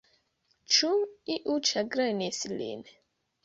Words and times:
Ĉu 0.77 0.89
iu 1.35 1.59
ĉagrenis 1.73 2.43
lin? 2.59 2.87